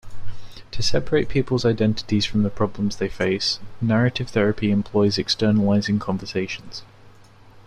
To 0.71 0.81
separate 0.81 1.29
people's 1.29 1.63
identities 1.63 2.25
from 2.25 2.41
the 2.41 2.49
problems 2.49 2.95
they 2.95 3.07
face, 3.07 3.59
narrative 3.79 4.29
therapy 4.31 4.71
employs 4.71 5.19
externalizing 5.19 5.99
conversations. 5.99 6.81